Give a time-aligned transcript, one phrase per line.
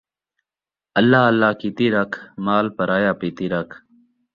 [0.99, 3.73] اللہ اللہ کیتی رکھ، مال پرایا پیتی رکھ